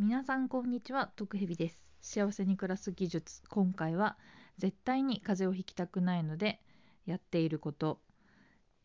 [0.00, 1.80] 皆さんこんにちは徳蛇です。
[2.00, 3.42] 幸せに暮らす技術。
[3.48, 4.16] 今回は
[4.56, 6.60] 絶対に風邪をひきたくないので
[7.04, 7.98] やっていること、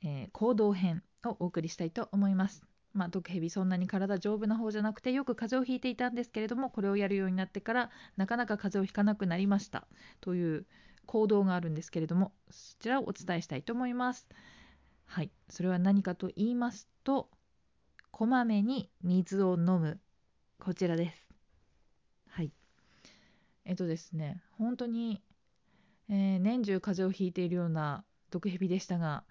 [0.03, 2.63] えー行動編をお送りしたいと思います。
[2.93, 9.85] まあ毒蛇そんなに体丈夫な方じゃなくてよく風邪をひいていたんですけれどもこれをやるようになってからなかなか風邪をひかなくなりました。
[10.19, 10.65] という
[11.05, 14.27] 行動があるんですけれどもそちらをお伝えしたいと思います。
[15.05, 15.29] はい。
[15.47, 17.29] それは何かと言いますと
[18.09, 19.99] こまめに水を飲む。
[20.63, 21.27] こちらです。
[22.29, 22.49] はい。
[23.65, 25.21] えっとですね、本当に、
[26.07, 29.25] えー年中風邪をひいているような毒蛇でしたが、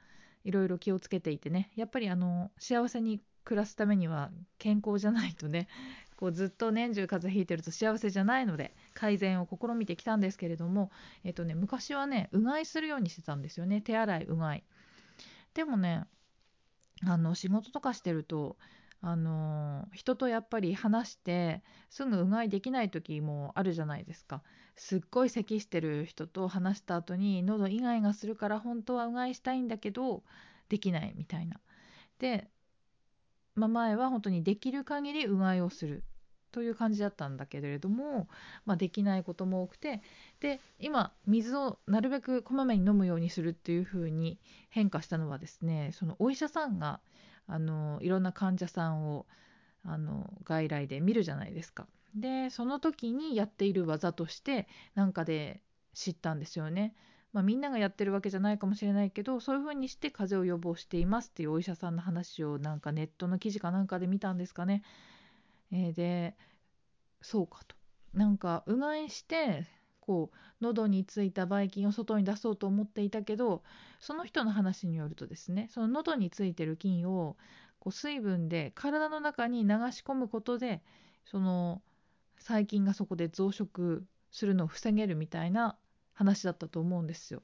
[0.45, 5.69] いろいろ気をつけていてね、やっぱりあの幸せに暮らすためには健康じゃないとね、
[6.17, 10.91] こうずっと年中風邪ひいてると幸せじゃないので改善を試みてきたんですけれども、
[11.25, 14.65] えっとね、昔はね、うがいするようにしてたんですよね、手洗い、うがい。
[15.55, 16.05] でもね、
[17.07, 18.59] あの仕事とかしてると
[19.05, 24.43] あの人とやっぱり話してすぐうがいできない時もあるじゃないですか。
[24.77, 30.23] すっごい咳してる人と話した後に喉イガイガするから本当はうがいしたいんだけど
[30.69, 31.61] できないみたいな。
[32.21, 32.49] で、
[33.57, 36.05] まあ、前は本当にできる限りうがいをする。
[36.53, 38.29] という感じだったんだけれども、
[38.65, 40.03] まあ、できないことも多くて
[40.41, 44.39] で今水をなるべくこまめに飲むようにするっていう風に
[44.71, 47.01] 変化したのはですねそのお医者さんが
[47.49, 49.27] あのいろんな患者さんを
[49.85, 51.87] あの外来で見るじゃないですか。
[52.15, 55.63] でその時にやっている技としてなんかで
[55.95, 56.95] 知ったんですよね。
[57.33, 64.83] まあ、みんながやってるわけじゃないかもしれないけどそういう風にして風邪を予防していますっていうお医者さんの話をなんかネットの記事かなんかで見たんですかね。
[65.73, 66.37] えーで
[67.23, 67.77] そうかと。
[68.15, 69.67] なんかうがいして
[70.01, 73.63] こう喉についたばい菌を外に出そうと思っていたけど
[74.01, 77.37] その人の話によるとですねその喉についてる菌を
[77.79, 80.83] こう水分で体の中に流し込むことで
[81.25, 81.83] その
[82.39, 85.79] 細菌がそこで増殖するのを防げるみたいな
[86.13, 87.43] 話だったと思うんですよ。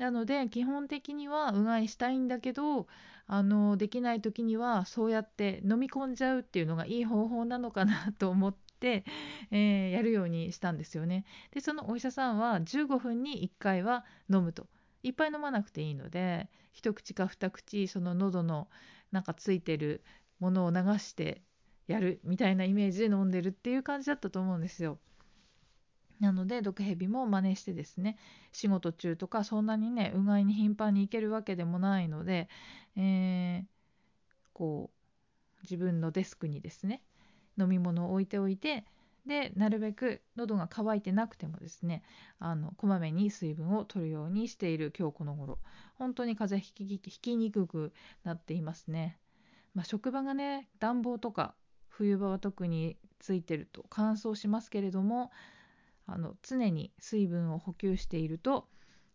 [0.00, 2.86] なので基本的にはうがいしたいんだけど
[3.26, 9.04] あのできない時にはそうやって飲み込んじゃうっていうのがいい方法なのかなと思って、
[9.52, 11.26] えーやるようにしたんですよね。
[11.50, 14.68] でそのお医者さんは15分に1回は飲むと
[15.02, 18.68] いっぱい飲まなくていいので一口か二口その喉の
[19.12, 20.02] なんかついてる
[20.38, 21.42] ものを流して
[21.88, 24.98] やるみたいなイメージで飲んでるっていう感じだったと思うんですよ。
[26.20, 28.18] なので毒蛇も真似してですね
[28.52, 32.48] 仕事中とかそんなにねうがいに頻繁に行けるわけでもないので、
[32.96, 33.80] えー
[34.60, 37.00] こう自分のデスクにですね
[37.58, 38.84] 飲み物を置いておいて
[39.24, 42.02] でなるべく喉が渇いてなくてもですね
[42.38, 45.58] あのこまめに水分を取るようにしている今日この頃。
[45.94, 47.92] 本当に風邪ひきひきにくく
[48.24, 49.18] なっていますね、
[49.74, 51.54] まあ、職場がね暖房とか
[51.88, 55.30] 冬場は特についてると乾燥しますけれども
[56.12, 58.68] あの常に水分を補給していると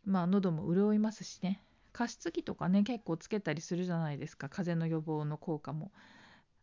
[0.06, 1.62] まあ喉も潤いますしね。
[1.92, 4.50] 加湿器とかね結構つけたりするじゃないですか。
[4.50, 5.92] 風邪の予防の効果も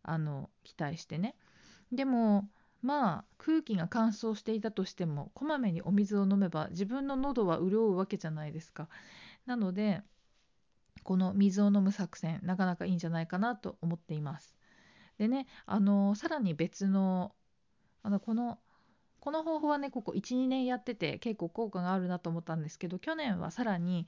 [0.03, 1.35] あの期待してね。
[1.91, 2.49] でも
[2.83, 8.89] まあ空気が乾燥していたとしてもこまめにお水を飲めば自分の喉は潤うわけじゃないですか。
[9.47, 10.03] なので
[11.03, 14.57] この水を飲む作戦なかなかいいんじゃないかなと思っています。
[15.19, 17.35] でねあのさらに別の
[18.03, 18.59] あのこの
[19.23, 24.07] この方法はねここ12年やってて結構効果があるなと思ったんですけど去年はさらに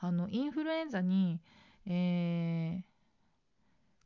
[0.00, 1.40] あのインフルエンザに、
[1.86, 2.92] えー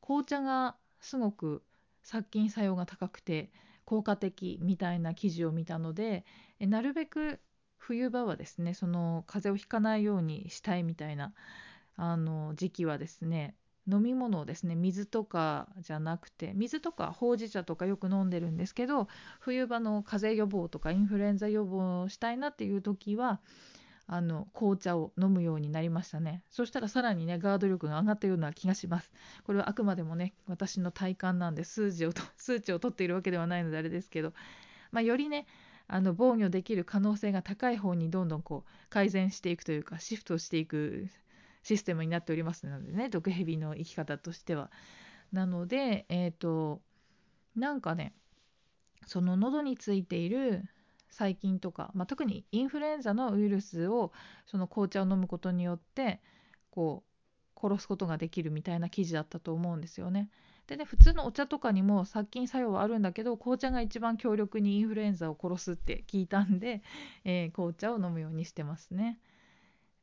[0.07, 1.65] 紅茶がすごく
[2.05, 3.51] 殺菌作用が高くて
[3.85, 6.25] 効果的みたいな記事を見たので
[6.61, 7.41] なるべく
[7.77, 11.35] 冬場はですねその風邪をひかないようにしたいみたいな
[11.97, 13.57] あの時期はですね
[13.91, 19.09] 飲み物をですね水とかじゃなくて水とかほうじ茶とかよく飲んでるんですけど
[19.41, 23.41] 冬場の風邪予防とかインフルエンザ予防をしたいなっていう時は
[24.09, 26.43] あの紅茶を飲むようになりましたね。
[26.51, 29.11] そしたらさらにねガード力が上がったような気がします。
[29.45, 34.33] これはあくまでもね私の体感なんで数字をと 数値を取っているわけではないのであれですけど、
[34.93, 35.47] まあ、よりね
[35.89, 41.09] あの防御できる可能性が高い方にどんどんこう改善していくというかシフトしていく
[41.67, 44.71] システムになっておりますのでね毒蛇の生き方としては。
[45.33, 46.81] なのでえっ、と
[47.57, 48.13] なんかね
[49.05, 50.63] その喉についている
[51.11, 54.13] 細菌とか、まあ、特にインフルエンザのウイルスを
[54.47, 56.21] その紅茶を飲むことによって
[56.71, 60.31] こう殺すことができるみたいな記事だったと思うんですよね。
[60.69, 66.83] でね普通のお茶とかにも殺菌作用はあるんだけど紅茶が一番強力にインフルエンザを殺すって聞いたんで、
[67.25, 69.19] えー紅茶を飲むようにしてますね。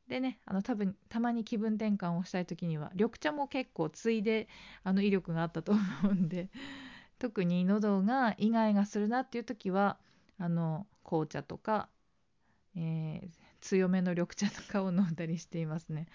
[0.08, 4.48] でねあの多分たまに気分転換をしたい時には緑茶も結構ついで
[4.82, 5.80] あの威力があったと思
[6.10, 6.50] うんで
[7.18, 9.98] 特に喉がイガイガするなっていう時は
[10.38, 11.88] あの紅茶とか、
[12.76, 13.30] えー、
[13.60, 16.06] 強めの緑茶とかを飲んだりしていますね。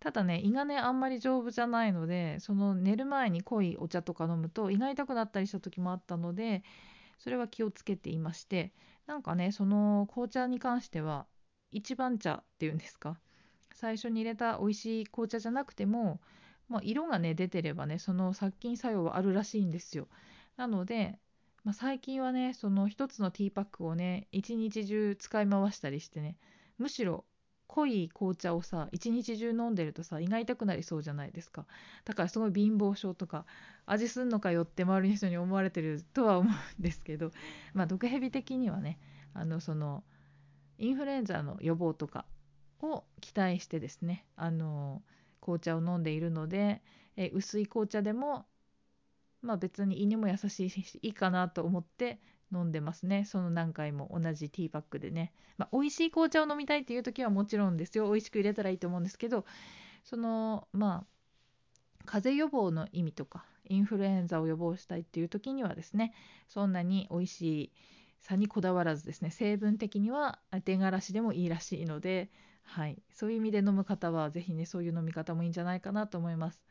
[0.00, 6.62] ただね胃がねあんまり丈夫じゃないのでその寝る前に濃いお茶とか飲むと胃が痛くなったりした時もあったので
[7.18, 8.74] それは気をつけていまして
[9.06, 11.26] なんかねその紅茶に関しては
[11.70, 13.18] 一番茶っていうんですか？
[13.72, 16.20] 最初に入れた美味しい紅茶じゃなくても、
[16.68, 20.08] まあ、色がね出てればねその殺菌作用はあるらしいんですよ。
[20.56, 21.18] なので、
[21.64, 26.36] まあ、最近はねその1つのティーパックをね一日中使い回したりしてね
[26.78, 27.24] むしろ
[27.66, 31.66] 濃い紅茶をさ一日中飲んでるとさ胃が痛くなりそうじゃないですか。
[32.04, 33.46] だからすごい貧乏症とか
[33.86, 37.32] 味すんのかよって周りの人に思われてるとは思うんですけど
[37.72, 39.00] まあ毒蛇的にはね
[39.32, 40.04] あのその
[40.78, 42.24] インフルエンザの予防とか
[42.80, 45.02] を期待してですねあの
[45.40, 46.82] 紅茶を飲んでいるので
[47.16, 48.46] え薄い紅茶でも
[49.42, 52.18] まあ別に胃にも優しいしいいかなと思って
[52.52, 53.24] 飲んでますね。
[53.24, 58.06] その何回も同じティーパックでね、まあ、美味しい紅茶を飲みたいっていう時はもちろんですよ。
[58.06, 59.44] 美味しく入れたらいいと思うんですけど
[60.04, 61.06] そのまあ
[62.06, 66.14] 風邪予防の意味とかインフルエンザを予防したいっていう時にはですね
[66.48, 67.72] そんなに美味しい
[68.24, 72.30] さにこだわらずですね成分的には出がらしでもいいらしいので、
[72.62, 76.64] はい、そういう意味で飲む方は是非ねそういう飲み方もいいんじゃないかなと思います。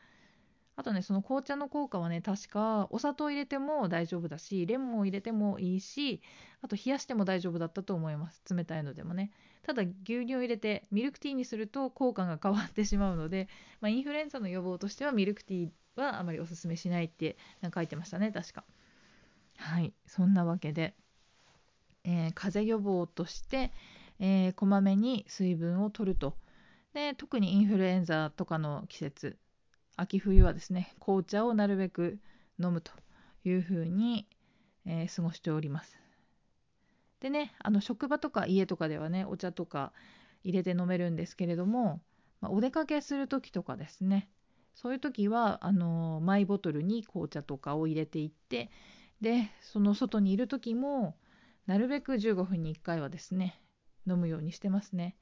[0.76, 6.24] あとねその紅茶の効果はね確かお砂糖入れても大丈夫だしレモンを入れてもいいし
[6.64, 8.42] あと冷やしても大丈夫だったと思います。
[8.50, 9.30] 冷たいのでもね。
[9.62, 13.48] ただ牛乳を入れてミルクティーにすると効果が変わってしまうので、
[13.80, 17.38] まあ、インフルエンザの予防としてはミルクティーはあまりおすすめしないって
[17.74, 18.64] 書いてましたね確か。
[19.58, 19.94] はい。
[20.08, 20.96] そんなわけで、
[22.06, 23.72] えー、風邪予防として、
[24.20, 26.36] えー、こまめに水分を取ると。
[26.94, 29.38] で特にインフルエンザとかの季節
[29.96, 32.20] 秋冬はですね紅茶をなるべく
[32.60, 32.92] 飲むと
[33.44, 34.28] いうふうに、
[34.86, 35.98] えー、過ごしております。
[37.20, 39.94] でねあの職場とか家とかではねお茶とか
[40.44, 42.02] 入れて飲めるんですけれども、
[42.42, 44.30] まあ、お出かけする時とかですね
[44.76, 48.70] そういう時はあのマイボトルに紅茶とかを入れていって
[49.22, 51.16] でその外にいる時も
[51.66, 53.60] なるべく15分に1回はですね
[54.08, 55.16] 飲むようにしてますね。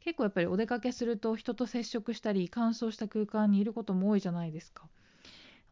[0.00, 4.88] 結構やっぱりお出かけすると人と接触したり乾燥した空間にいることも多いじゃないですか。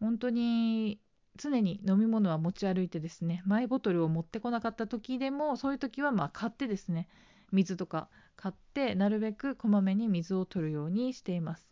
[0.01, 1.01] 本当に
[1.37, 7.09] 常に飲み物は持ち歩いてですねマイボトルを持ってこなかった時でもそういう時はまあ買ってですね
[7.53, 11.69] 水とか買ってなるべくこまめに水を取るようにしています。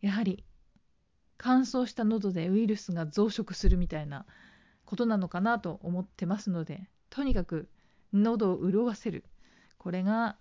[0.00, 0.44] やはり
[1.38, 4.24] 乾燥した喉でウイルスが増殖するみたいな
[4.84, 7.68] ことなのかなと思ってますのでとにかく
[8.12, 9.24] 喉を潤わせる
[9.78, 10.36] これが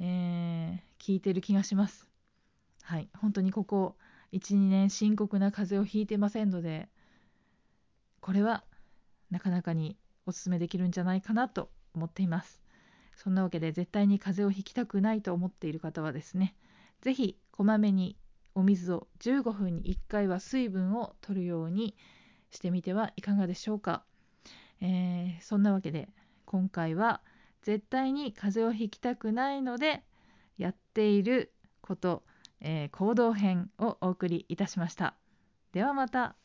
[0.00, 2.06] えー、聞いてる気がします。
[2.82, 3.96] はい、本当にここ
[4.32, 6.88] 1、2年深刻な風邪をひいてませんので、
[8.20, 8.64] これは
[9.30, 12.62] なかなかにおすすめできるんじゃないかなと思っています。
[13.16, 16.54] そんなわけで絶対に風邪をひきたくないと思っている方はですね、
[17.00, 18.16] 是非こまめに
[18.54, 21.96] お水を15分に1回は水分を取るように
[22.50, 24.04] してみてはいかがでしょうか。
[24.80, 26.08] えー、そんなわけで
[26.44, 27.20] 今回は
[27.62, 30.02] 絶対に風邪をひきたくないので
[30.56, 32.22] やっていること、
[32.60, 35.14] えー、行動編をお送りいたしました。
[35.72, 36.37] ではまた。